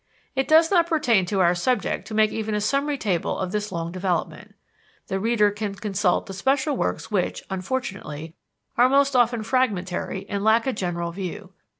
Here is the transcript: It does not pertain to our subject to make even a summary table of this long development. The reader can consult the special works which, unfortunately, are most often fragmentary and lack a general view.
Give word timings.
It 0.35 0.47
does 0.47 0.71
not 0.71 0.87
pertain 0.87 1.27
to 1.27 1.41
our 1.41 1.53
subject 1.53 2.07
to 2.07 2.15
make 2.15 2.31
even 2.31 2.55
a 2.55 2.59
summary 2.61 2.97
table 2.97 3.37
of 3.37 3.51
this 3.51 3.71
long 3.71 3.91
development. 3.91 4.55
The 5.09 5.19
reader 5.19 5.51
can 5.51 5.75
consult 5.75 6.25
the 6.25 6.33
special 6.33 6.75
works 6.75 7.11
which, 7.11 7.43
unfortunately, 7.51 8.33
are 8.79 8.89
most 8.89 9.15
often 9.15 9.43
fragmentary 9.43 10.27
and 10.27 10.43
lack 10.43 10.65
a 10.65 10.73
general 10.73 11.11
view. 11.11 11.53